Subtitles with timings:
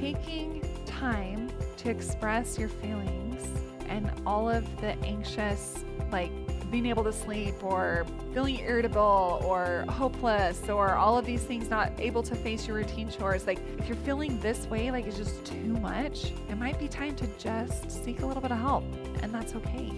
[0.00, 3.46] taking time to express your feelings
[3.86, 6.30] and all of the anxious, like
[6.70, 11.92] being able to sleep or feeling irritable or hopeless or all of these things not
[11.98, 13.46] able to face your routine chores.
[13.46, 17.14] Like if you're feeling this way like it's just too much it might be time
[17.16, 18.84] to just seek a little bit of help
[19.22, 19.90] and that's okay.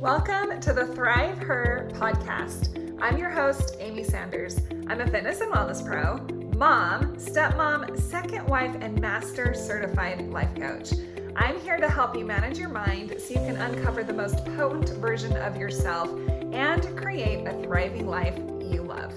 [0.00, 2.96] Welcome to the thrive her podcast.
[3.02, 4.60] I'm your host amy sanders.
[4.86, 10.92] I'm a fitness and wellness pro mom stepmom second wife and master certified life coach
[11.36, 14.88] I'm here to help you manage your mind so you can uncover the most potent
[14.98, 16.10] version of yourself
[16.52, 19.12] and create a thriving life you love.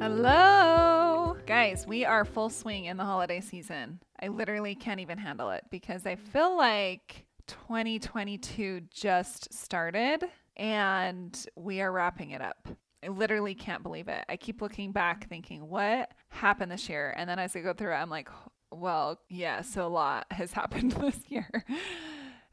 [0.00, 1.36] Hello!
[1.44, 4.00] Guys, we are full swing in the holiday season.
[4.22, 10.24] I literally can't even handle it because I feel like 2022 just started
[10.56, 12.68] and we are wrapping it up.
[13.04, 14.24] I literally can't believe it.
[14.28, 17.14] I keep looking back thinking, what happened this year?
[17.16, 18.28] And then as I go through it, I'm like,
[18.70, 21.64] well, yeah, so a lot has happened this year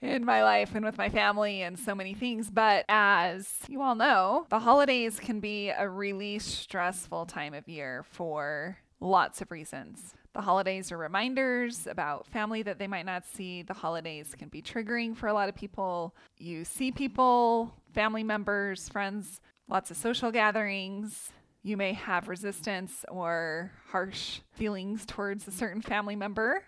[0.02, 2.50] in my life and with my family and so many things.
[2.50, 8.04] But as you all know, the holidays can be a really stressful time of year
[8.10, 10.16] for lots of reasons.
[10.34, 13.64] The holidays are reminders about family that they might not see.
[13.64, 16.16] The holidays can be triggering for a lot of people.
[16.38, 21.32] You see people, family members, friends, lots of social gatherings,
[21.64, 26.64] you may have resistance or harsh feelings towards a certain family member.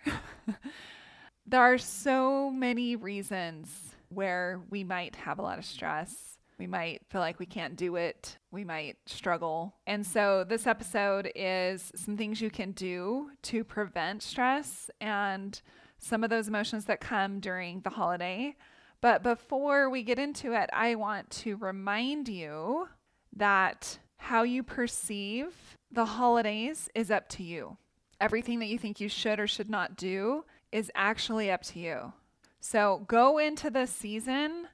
[1.47, 6.37] there are so many reasons where we might have a lot of stress.
[6.59, 8.37] We might feel like we can't do it.
[8.51, 9.73] We might struggle.
[9.87, 15.59] And so, this episode is some things you can do to prevent stress and
[15.97, 18.55] some of those emotions that come during the holiday.
[19.03, 22.87] But before we get into it, I want to remind you
[23.35, 27.75] that how you perceive the holidays is up to you.
[28.21, 32.13] Everything that you think you should or should not do is actually up to you.
[32.61, 34.69] So go into the season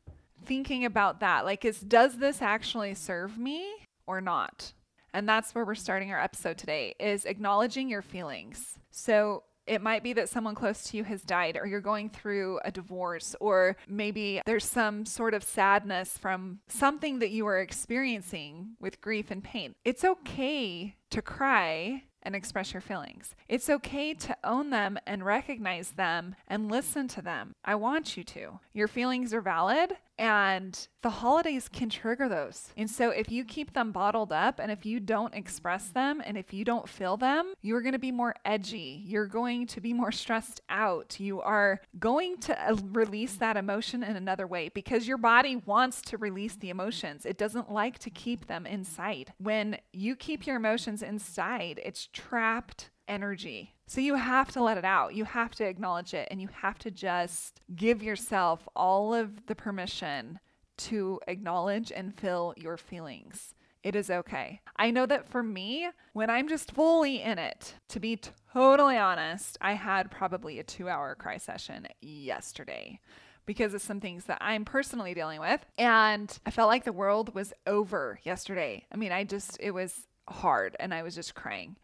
[0.46, 1.44] thinking about that.
[1.44, 3.66] Like, is does this actually serve me
[4.06, 4.74] or not?
[5.12, 8.78] And that's where we're starting our episode today is acknowledging your feelings.
[8.92, 12.60] So it might be that someone close to you has died, or you're going through
[12.66, 18.72] a divorce, or maybe there's some sort of sadness from something that you are experiencing
[18.80, 19.76] with grief and pain.
[19.86, 23.36] It's okay to cry and express your feelings.
[23.48, 27.54] It's okay to own them and recognize them and listen to them.
[27.64, 28.60] I want you to.
[28.74, 32.74] Your feelings are valid and the holidays can trigger those.
[32.76, 36.38] And so if you keep them bottled up and if you don't express them and
[36.38, 39.02] if you don't feel them, you're going to be more edgy.
[39.06, 41.22] You're going to be more stressed out.
[41.22, 46.02] You are going to uh, release that emotion in another way because your body wants
[46.02, 47.26] to release the emotions.
[47.26, 49.32] It doesn't like to keep them inside.
[49.38, 53.76] When you keep your emotions inside, it's trapped energy.
[53.88, 55.16] So you have to let it out.
[55.16, 59.56] You have to acknowledge it and you have to just give yourself all of the
[59.56, 60.40] permission
[60.78, 63.54] to acknowledge and feel your feelings.
[63.84, 64.62] It is okay.
[64.76, 68.20] I know that for me, when I'm just fully in it, to be
[68.54, 73.00] totally honest, I had probably a two hour cry session yesterday
[73.46, 75.66] because of some things that I'm personally dealing with.
[75.78, 78.86] And I felt like the world was over yesterday.
[78.92, 81.78] I mean, I just, it was hard and I was just crying.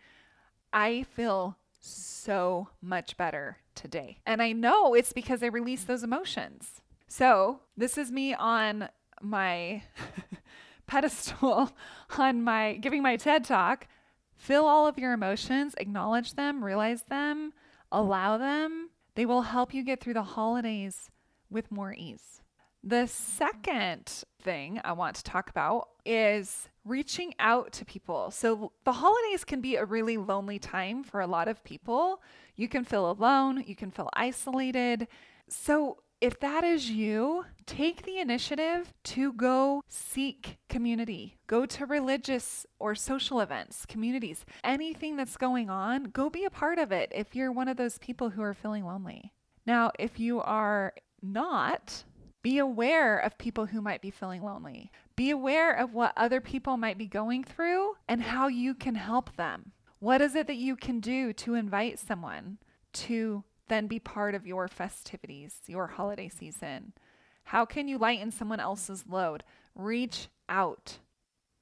[0.75, 4.17] I feel so much better today.
[4.25, 6.81] And I know it's because I released those emotions.
[7.07, 8.89] So, this is me on
[9.21, 9.83] my
[10.87, 11.71] pedestal,
[12.17, 13.87] on my giving my TED talk.
[14.35, 17.53] Feel all of your emotions, acknowledge them, realize them,
[17.89, 18.89] allow them.
[19.15, 21.09] They will help you get through the holidays
[21.49, 22.41] with more ease.
[22.83, 28.31] The second thing I want to talk about is reaching out to people.
[28.31, 32.21] So, the holidays can be a really lonely time for a lot of people.
[32.55, 35.07] You can feel alone, you can feel isolated.
[35.49, 41.35] So, if that is you, take the initiative to go seek community.
[41.47, 46.79] Go to religious or social events, communities, anything that's going on, go be a part
[46.79, 49.33] of it if you're one of those people who are feeling lonely.
[49.65, 52.05] Now, if you are not,
[52.45, 54.91] be aware of people who might be feeling lonely.
[55.15, 59.35] Be aware of what other people might be going through and how you can help
[59.35, 59.71] them.
[59.97, 62.59] What is it that you can do to invite someone
[62.93, 66.93] to then be part of your festivities, your holiday season?
[67.45, 69.43] How can you lighten someone else's load?
[69.73, 70.99] Reach out.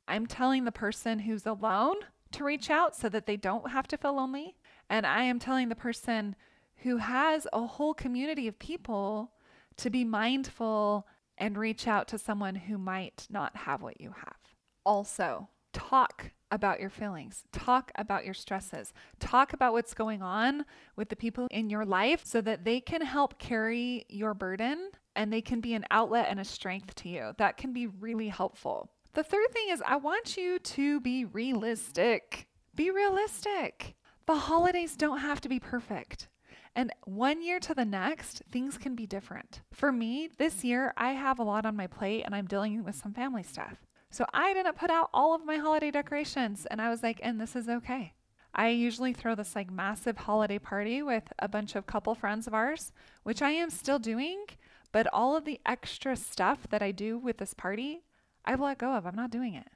[0.06, 1.96] I'm telling the person who's alone
[2.34, 4.58] to reach out so that they don't have to feel lonely.
[4.90, 6.36] And I am telling the person
[6.80, 9.32] who has a whole community of people
[9.78, 14.38] to be mindful and reach out to someone who might not have what you have.
[14.86, 20.66] Also, talk about your feelings, talk about your stresses, talk about what's going on
[20.96, 25.34] with the people in your life so that they can help carry your burden and
[25.34, 27.32] they can be an outlet and a strength to you.
[27.38, 28.92] That can be really helpful.
[29.14, 32.48] The third thing is, I want you to be realistic.
[32.76, 33.96] Be realistic.
[34.26, 36.28] The holidays don't have to be perfect.
[36.76, 39.62] And one year to the next, things can be different.
[39.72, 42.96] For me, this year, I have a lot on my plate and I'm dealing with
[42.96, 43.78] some family stuff.
[44.10, 46.66] So I didn't put out all of my holiday decorations.
[46.70, 48.14] And I was like, and this is okay.
[48.56, 52.54] I usually throw this like massive holiday party with a bunch of couple friends of
[52.54, 52.92] ours,
[53.24, 54.46] which I am still doing.
[54.92, 58.04] But all of the extra stuff that I do with this party,
[58.46, 59.06] I've let go of.
[59.08, 59.68] I'm not doing it.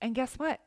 [0.00, 0.60] And guess what?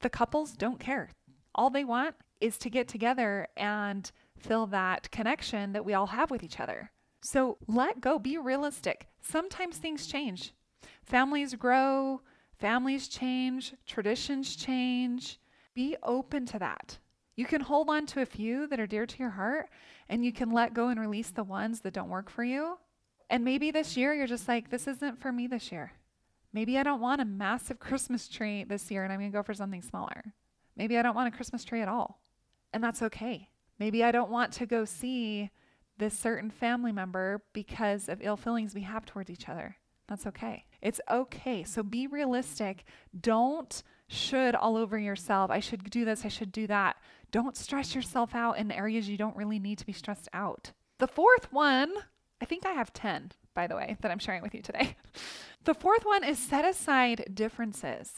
[0.00, 1.10] The couples don't care.
[1.54, 6.30] All they want is to get together and feel that connection that we all have
[6.30, 6.90] with each other.
[7.22, 9.08] So let go, be realistic.
[9.20, 10.54] Sometimes things change.
[11.02, 12.22] Families grow,
[12.58, 15.40] families change, traditions change.
[15.74, 16.98] Be open to that.
[17.36, 19.68] You can hold on to a few that are dear to your heart,
[20.08, 22.78] and you can let go and release the ones that don't work for you.
[23.30, 25.92] And maybe this year you're just like, this isn't for me this year.
[26.52, 29.42] Maybe I don't want a massive Christmas tree this year and I'm going to go
[29.42, 30.34] for something smaller.
[30.76, 32.20] Maybe I don't want a Christmas tree at all.
[32.72, 33.50] And that's okay.
[33.78, 35.50] Maybe I don't want to go see
[35.98, 39.76] this certain family member because of ill feelings we have towards each other.
[40.08, 40.64] That's okay.
[40.80, 41.64] It's okay.
[41.64, 42.84] So be realistic.
[43.18, 45.50] Don't should all over yourself.
[45.50, 46.24] I should do this.
[46.24, 46.96] I should do that.
[47.30, 50.72] Don't stress yourself out in areas you don't really need to be stressed out.
[50.98, 51.92] The fourth one,
[52.40, 54.96] I think I have 10, by the way, that I'm sharing with you today.
[55.64, 58.14] The fourth one is set aside differences.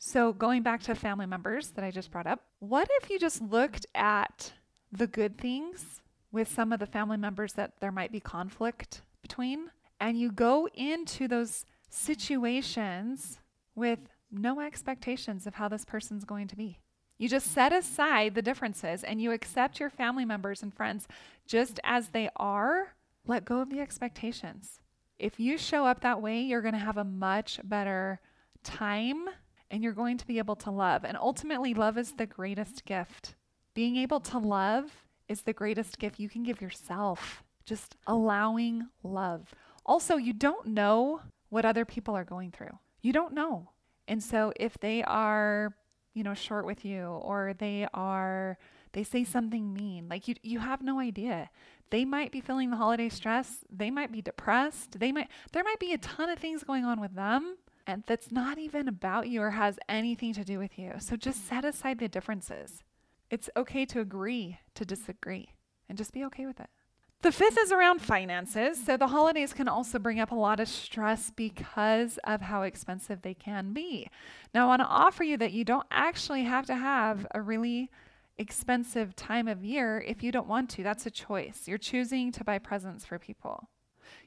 [0.00, 3.40] So, going back to family members that I just brought up, what if you just
[3.40, 4.52] looked at
[4.90, 6.00] the good things
[6.30, 9.70] with some of the family members that there might be conflict between
[10.00, 13.38] and you go into those situations
[13.74, 13.98] with
[14.30, 16.78] no expectations of how this person's going to be.
[17.16, 21.08] You just set aside the differences and you accept your family members and friends
[21.46, 22.94] just as they are.
[23.26, 24.80] Let go of the expectations.
[25.18, 28.20] If you show up that way, you're going to have a much better
[28.62, 29.24] time
[29.70, 31.04] and you're going to be able to love.
[31.04, 33.34] And ultimately, love is the greatest gift.
[33.78, 34.90] Being able to love
[35.28, 37.44] is the greatest gift you can give yourself.
[37.64, 39.54] Just allowing love.
[39.86, 42.76] Also, you don't know what other people are going through.
[43.02, 43.70] You don't know.
[44.08, 45.76] And so if they are,
[46.12, 48.58] you know, short with you or they are
[48.94, 51.48] they say something mean, like you you have no idea.
[51.90, 55.78] They might be feeling the holiday stress, they might be depressed, they might there might
[55.78, 59.40] be a ton of things going on with them and that's not even about you
[59.40, 60.94] or has anything to do with you.
[60.98, 62.82] So just set aside the differences.
[63.30, 65.54] It's okay to agree to disagree
[65.88, 66.68] and just be okay with it.
[67.20, 68.84] The fifth is around finances.
[68.84, 73.22] So the holidays can also bring up a lot of stress because of how expensive
[73.22, 74.08] they can be.
[74.54, 77.90] Now, I want to offer you that you don't actually have to have a really
[78.38, 80.84] expensive time of year if you don't want to.
[80.84, 81.66] That's a choice.
[81.66, 83.68] You're choosing to buy presents for people.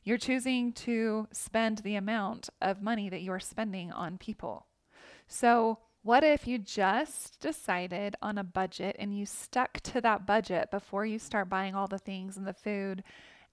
[0.04, 4.68] You're choosing to spend the amount of money that you are spending on people.
[5.28, 10.72] So, what if you just decided on a budget and you stuck to that budget
[10.72, 13.04] before you start buying all the things and the food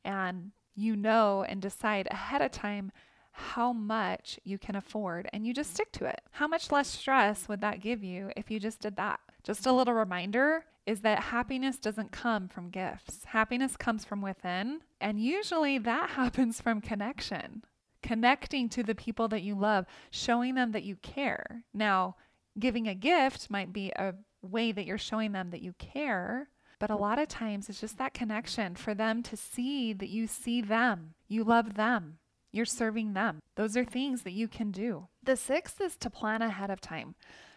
[0.04, 2.90] and you know and decide ahead of time
[3.32, 6.20] how much you can afford and you just stick to it?
[6.32, 9.20] How much less stress would that give you if you just did that?
[9.44, 13.24] Just a little reminder is that happiness doesn't come from gifts.
[13.26, 17.62] Happiness comes from within, and usually that happens from connection.
[18.02, 21.64] Connecting to the people that you love, showing them that you care.
[21.74, 22.16] Now,
[22.58, 26.48] Giving a gift might be a way that you're showing them that you care.
[26.78, 30.26] But a lot of times it's just that connection for them to see that you
[30.26, 32.18] see them, you love them,
[32.52, 33.40] you're serving them.
[33.56, 35.08] Those are things that you can do.
[35.22, 37.14] The sixth is to plan ahead of time.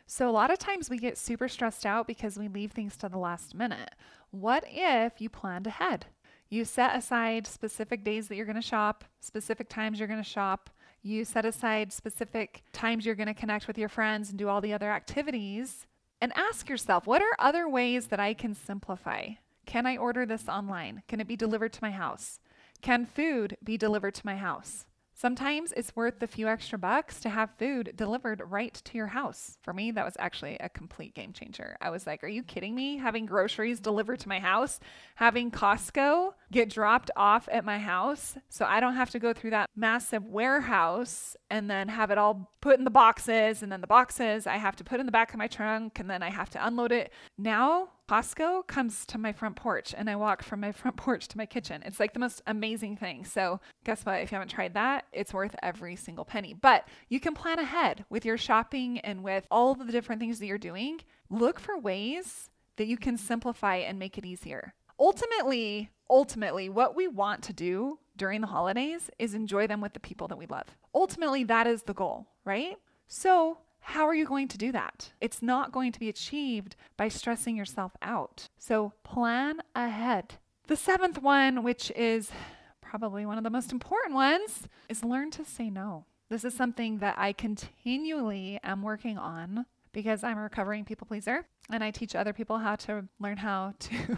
[0.07, 3.07] So, a lot of times we get super stressed out because we leave things to
[3.07, 3.91] the last minute.
[4.31, 6.07] What if you planned ahead?
[6.49, 10.29] You set aside specific days that you're going to shop, specific times you're going to
[10.29, 10.69] shop,
[11.03, 14.61] you set aside specific times you're going to connect with your friends and do all
[14.61, 15.87] the other activities.
[16.19, 19.29] And ask yourself, what are other ways that I can simplify?
[19.65, 21.01] Can I order this online?
[21.07, 22.39] Can it be delivered to my house?
[22.81, 24.85] Can food be delivered to my house?
[25.21, 29.59] Sometimes it's worth the few extra bucks to have food delivered right to your house.
[29.61, 31.77] For me, that was actually a complete game changer.
[31.79, 32.97] I was like, are you kidding me?
[32.97, 34.79] Having groceries delivered to my house,
[35.17, 39.51] having Costco get dropped off at my house so I don't have to go through
[39.51, 43.61] that massive warehouse and then have it all put in the boxes.
[43.61, 46.09] And then the boxes I have to put in the back of my trunk and
[46.09, 47.13] then I have to unload it.
[47.37, 51.37] Now, Costco comes to my front porch and I walk from my front porch to
[51.37, 51.81] my kitchen.
[51.85, 53.23] It's like the most amazing thing.
[53.23, 54.19] So, guess what?
[54.19, 56.53] If you haven't tried that, it's worth every single penny.
[56.53, 60.45] But you can plan ahead with your shopping and with all the different things that
[60.47, 60.99] you're doing.
[61.29, 64.73] Look for ways that you can simplify and make it easier.
[64.99, 70.01] Ultimately, ultimately, what we want to do during the holidays is enjoy them with the
[70.01, 70.67] people that we love.
[70.93, 72.75] Ultimately, that is the goal, right?
[73.07, 75.11] So, how are you going to do that?
[75.19, 78.47] It's not going to be achieved by stressing yourself out.
[78.57, 80.35] So plan ahead.
[80.67, 82.31] The seventh one, which is
[82.79, 86.05] probably one of the most important ones, is learn to say no.
[86.29, 91.45] This is something that I continually am working on because I'm a recovering people pleaser
[91.69, 94.17] and I teach other people how to learn how to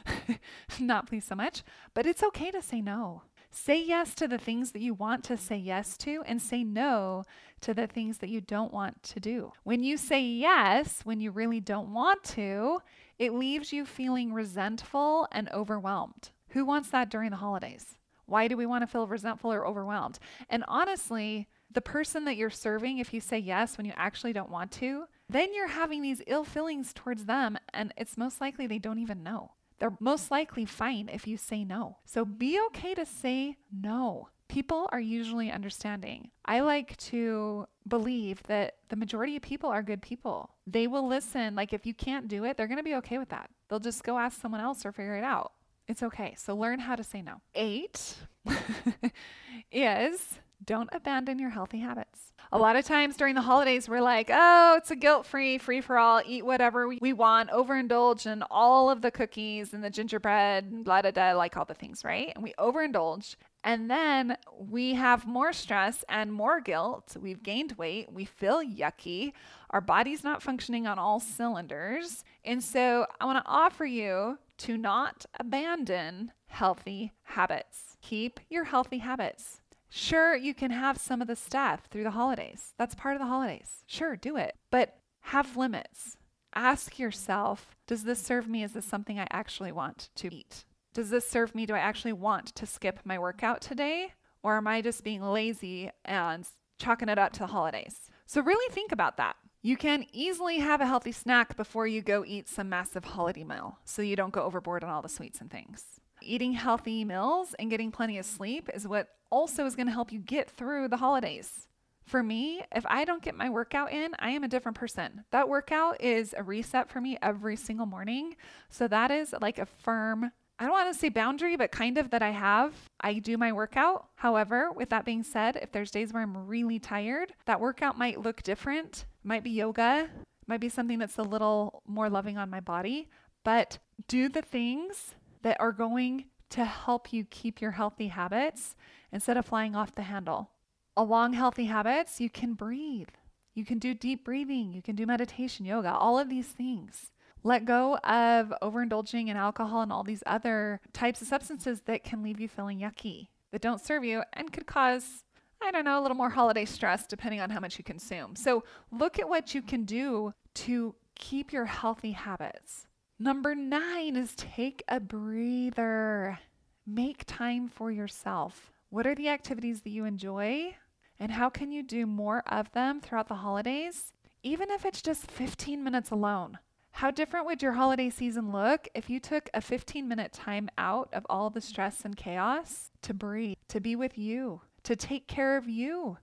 [0.80, 1.62] not please so much.
[1.94, 3.22] But it's okay to say no.
[3.50, 7.24] Say yes to the things that you want to say yes to and say no
[7.62, 9.52] to the things that you don't want to do.
[9.64, 12.80] When you say yes, when you really don't want to,
[13.18, 16.30] it leaves you feeling resentful and overwhelmed.
[16.50, 17.96] Who wants that during the holidays?
[18.26, 20.18] Why do we want to feel resentful or overwhelmed?
[20.50, 24.50] And honestly, the person that you're serving, if you say yes when you actually don't
[24.50, 28.78] want to, then you're having these ill feelings towards them, and it's most likely they
[28.78, 29.52] don't even know.
[29.78, 31.98] They're most likely fine if you say no.
[32.04, 34.28] So be okay to say no.
[34.48, 36.30] People are usually understanding.
[36.44, 40.50] I like to believe that the majority of people are good people.
[40.66, 41.54] They will listen.
[41.54, 43.50] Like, if you can't do it, they're going to be okay with that.
[43.68, 45.52] They'll just go ask someone else or figure it out.
[45.86, 46.34] It's okay.
[46.38, 47.40] So learn how to say no.
[47.54, 48.16] Eight
[49.72, 52.32] is don't abandon your healthy habits.
[52.50, 55.80] A lot of times during the holidays, we're like, oh, it's a guilt free, free
[55.80, 60.84] for all, eat whatever we, want, overindulge in all of the cookies and the gingerbread,
[60.84, 62.32] blah, blah, blah, like all the things, right?
[62.34, 63.36] And we overindulge.
[63.64, 67.16] And then we have more stress and more guilt.
[67.20, 68.10] We've gained weight.
[68.10, 69.32] We feel yucky.
[69.70, 72.24] Our body's not functioning on all cylinders.
[72.44, 77.96] And so I want to offer you to not abandon healthy habits.
[78.00, 79.60] Keep your healthy habits.
[79.90, 82.74] Sure, you can have some of the stuff through the holidays.
[82.78, 83.84] That's part of the holidays.
[83.86, 84.54] Sure, do it.
[84.70, 86.16] But have limits.
[86.54, 88.62] Ask yourself Does this serve me?
[88.62, 90.64] Is this something I actually want to eat?
[90.92, 91.66] Does this serve me?
[91.66, 94.12] Do I actually want to skip my workout today?
[94.42, 96.46] Or am I just being lazy and
[96.78, 98.10] chalking it up to the holidays?
[98.26, 99.36] So, really think about that.
[99.62, 103.78] You can easily have a healthy snack before you go eat some massive holiday meal
[103.84, 105.84] so you don't go overboard on all the sweets and things.
[106.22, 110.12] Eating healthy meals and getting plenty of sleep is what also is going to help
[110.12, 111.68] you get through the holidays.
[112.04, 115.24] For me, if I don't get my workout in, I am a different person.
[115.30, 118.34] That workout is a reset for me every single morning.
[118.70, 122.10] So that is like a firm, I don't want to say boundary, but kind of
[122.10, 122.72] that I have.
[123.00, 124.08] I do my workout.
[124.16, 128.22] However, with that being said, if there's days where I'm really tired, that workout might
[128.22, 129.04] look different.
[129.22, 130.08] It might be yoga,
[130.46, 133.08] might be something that's a little more loving on my body,
[133.44, 138.74] but do the things that are going to help you keep your healthy habits
[139.12, 140.50] instead of flying off the handle.
[140.96, 143.08] Along healthy habits, you can breathe.
[143.54, 144.72] You can do deep breathing.
[144.72, 147.12] You can do meditation, yoga, all of these things.
[147.44, 152.22] Let go of overindulging in alcohol and all these other types of substances that can
[152.22, 155.22] leave you feeling yucky, that don't serve you, and could cause,
[155.62, 158.34] I don't know, a little more holiday stress depending on how much you consume.
[158.34, 162.87] So look at what you can do to keep your healthy habits.
[163.20, 166.38] Number nine is take a breather.
[166.86, 168.70] Make time for yourself.
[168.90, 170.76] What are the activities that you enjoy?
[171.18, 174.12] And how can you do more of them throughout the holidays?
[174.44, 176.60] Even if it's just 15 minutes alone.
[176.92, 181.08] How different would your holiday season look if you took a 15 minute time out
[181.12, 185.56] of all the stress and chaos to breathe, to be with you, to take care
[185.56, 186.18] of you?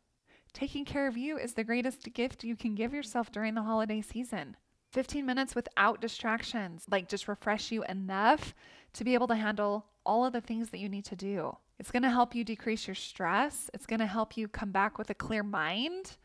[0.54, 4.00] Taking care of you is the greatest gift you can give yourself during the holiday
[4.00, 4.56] season.
[4.96, 8.56] 15 minutes without distractions, like just refresh you enough
[8.94, 11.58] to be able to handle all of the things that you need to do.
[11.78, 13.70] It's going to help you decrease your stress.
[13.74, 16.16] It's going to help you come back with a clear mind.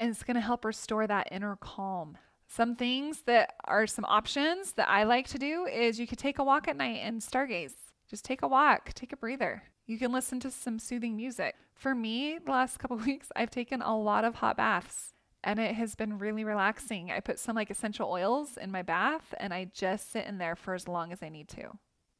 [0.00, 2.18] And it's going to help restore that inner calm.
[2.48, 6.40] Some things that are some options that I like to do is you could take
[6.40, 7.74] a walk at night and stargaze.
[8.10, 9.62] Just take a walk, take a breather.
[9.86, 11.54] You can listen to some soothing music.
[11.74, 15.12] For me, the last couple weeks, I've taken a lot of hot baths
[15.46, 17.10] and it has been really relaxing.
[17.10, 20.56] I put some like essential oils in my bath and I just sit in there
[20.56, 21.78] for as long as I need to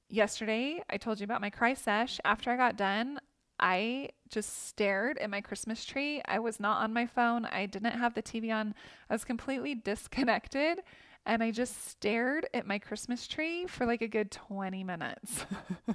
[0.08, 2.20] yesterday I told you about my cry sesh.
[2.24, 3.18] After I got done,
[3.58, 6.20] I just stared at my Christmas tree.
[6.26, 7.46] I was not on my phone.
[7.46, 8.74] I didn't have the TV on.
[9.08, 10.80] I was completely disconnected.
[11.26, 15.44] And I just stared at my Christmas tree for like a good 20 minutes.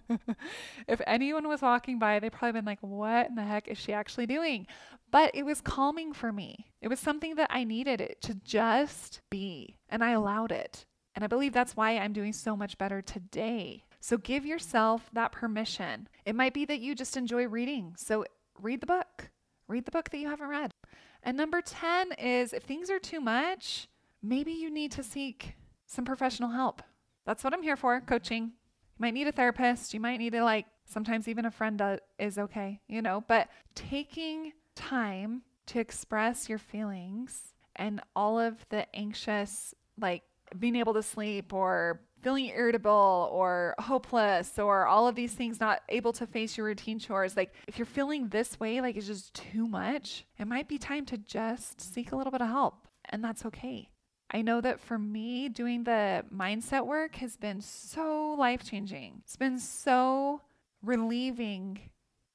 [0.89, 3.93] if anyone was walking by, they'd probably been like, what in the heck is she
[3.93, 4.67] actually doing?
[5.09, 6.65] But it was calming for me.
[6.81, 9.77] It was something that I needed it to just be.
[9.87, 10.85] And I allowed it.
[11.15, 13.85] And I believe that's why I'm doing so much better today.
[14.01, 16.09] So give yourself that permission.
[16.25, 17.95] It might be that you just enjoy reading.
[17.97, 18.25] So
[18.59, 19.29] read the book.
[19.67, 20.73] Read the book that you haven't read.
[21.23, 23.87] And number 10 is if things are too much,
[24.21, 26.81] maybe you need to seek some professional help.
[27.25, 28.43] That's what I'm here for coaching.
[28.43, 29.93] You might need a therapist.
[29.93, 33.49] You might need to, like, sometimes even a friend does, is okay, you know, but
[33.75, 40.23] taking time to express your feelings and all of the anxious, like
[40.57, 45.81] being able to sleep or feeling irritable or hopeless or all of these things not
[45.89, 49.33] able to face your routine chores like if you're feeling this way like it's just
[49.33, 53.23] too much it might be time to just seek a little bit of help and
[53.23, 53.89] that's okay
[54.31, 59.35] i know that for me doing the mindset work has been so life changing it's
[59.35, 60.41] been so
[60.81, 61.79] relieving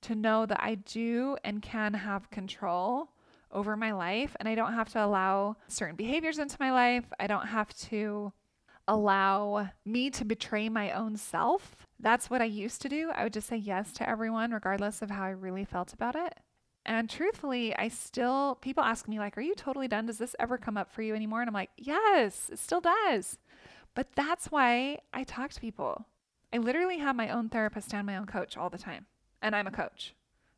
[0.02, 3.10] to know that i do and can have control
[3.52, 7.04] over my life and I don't have to allow certain behaviors into my life.
[7.18, 8.32] I don't have to
[8.88, 11.76] allow me to betray my own self.
[11.98, 13.10] That's what I used to do.
[13.14, 16.34] I would just say yes to everyone, regardless of how I really felt about it.
[16.86, 20.06] And truthfully, I still, people ask me, like, are you totally done?
[20.06, 21.40] Does this ever come up for you anymore?
[21.40, 23.38] And I'm like, yes, it still does.
[23.94, 26.06] But that's why I talk to people.
[26.52, 29.06] I literally have my own therapist and my own coach all the time.
[29.42, 30.14] And I'm a coach.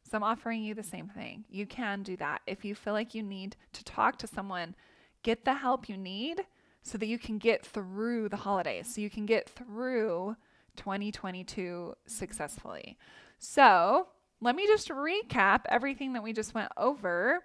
[0.08, 1.44] So I'm offering you the same thing.
[1.48, 2.42] You can do that.
[2.46, 4.74] If you feel like you need to talk to someone,
[5.22, 6.42] get the help you need
[6.82, 10.36] so that you can get through the holidays, so you can get through
[10.76, 12.96] 2022 successfully.
[13.38, 14.08] So,
[14.40, 17.44] let me just recap everything that we just went over.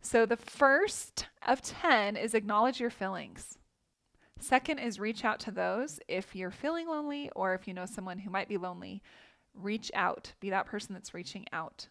[0.00, 3.58] So, the first of 10 is acknowledge your feelings.
[4.40, 8.18] Second is reach out to those if you're feeling lonely or if you know someone
[8.18, 9.00] who might be lonely.
[9.54, 11.86] Reach out, be that person that's reaching out.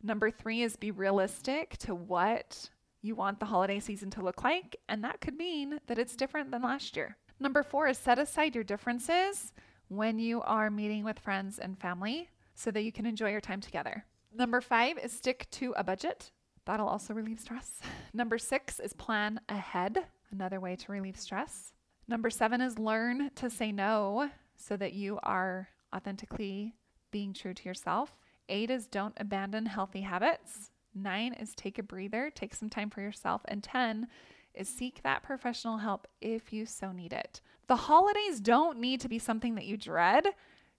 [0.00, 2.70] Number three is be realistic to what
[3.02, 6.52] you want the holiday season to look like, and that could mean that it's different
[6.52, 7.16] than last year.
[7.40, 9.52] Number four is set aside your differences
[9.88, 13.60] when you are meeting with friends and family so that you can enjoy your time
[13.60, 14.04] together.
[14.32, 16.30] Number five is stick to a budget.
[16.64, 17.80] That'll also relieve stress.
[18.12, 19.98] Number six is plan ahead,
[20.30, 21.72] another way to relieve stress.
[22.08, 26.74] Number seven is learn to say no so that you are authentically
[27.10, 28.18] being true to yourself.
[28.48, 30.70] Eight is don't abandon healthy habits.
[30.94, 33.42] Nine is take a breather, take some time for yourself.
[33.46, 34.08] And 10
[34.54, 37.40] is seek that professional help if you so need it.
[37.66, 40.26] The holidays don't need to be something that you dread.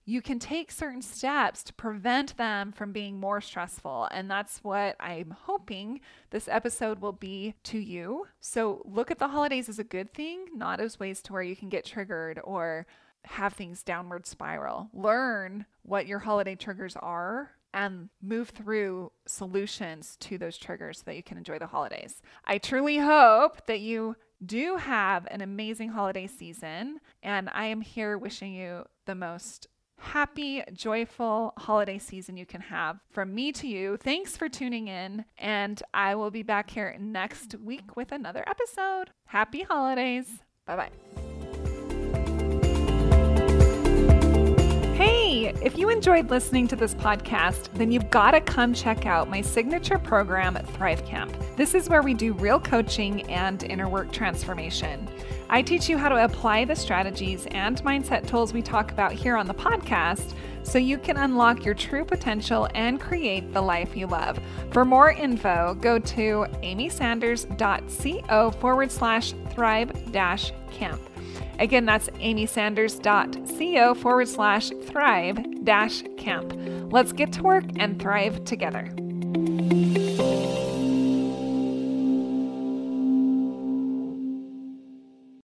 [0.08, 4.08] You can take certain steps to prevent them from being more stressful.
[4.12, 8.28] And that's what I'm hoping this episode will be to you.
[8.38, 11.56] So look at the holidays as a good thing, not as ways to where you
[11.56, 12.86] can get triggered or
[13.24, 14.90] have things downward spiral.
[14.92, 21.16] Learn what your holiday triggers are and move through solutions to those triggers so that
[21.16, 22.22] you can enjoy the holidays.
[22.44, 24.14] I truly hope that you
[24.44, 29.66] do have an amazing holiday season, and I am here wishing you the most
[29.98, 32.98] happy, joyful holiday season you can have.
[33.10, 37.54] From me to you, thanks for tuning in, and I will be back here next
[37.56, 39.10] week with another episode.
[39.26, 40.42] Happy holidays.
[40.66, 41.35] Bye bye.
[45.62, 49.40] If you enjoyed listening to this podcast, then you've got to come check out my
[49.40, 51.36] signature program, Thrive Camp.
[51.56, 55.08] This is where we do real coaching and inner work transformation.
[55.48, 59.36] I teach you how to apply the strategies and mindset tools we talk about here
[59.36, 64.08] on the podcast so you can unlock your true potential and create the life you
[64.08, 64.40] love.
[64.72, 71.00] For more info, go to amysanders.co forward slash thrive dash camp.
[71.58, 76.52] Again, that's amysanders.co forward slash thrive dash camp.
[76.92, 78.88] Let's get to work and thrive together.